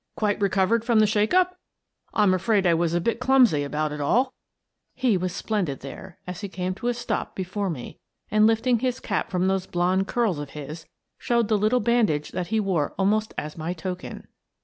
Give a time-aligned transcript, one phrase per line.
[0.17, 1.59] "Quite recovered from the shake up?
[2.11, 4.31] I'm afraid I was a bit clumsy about it all/'
[4.95, 7.99] He was splendid there, as he came to a stop be fore me
[8.31, 10.87] and, lifting his cap from those blond curls of his,
[11.19, 14.27] showed the little bandage that he wore al most as my token.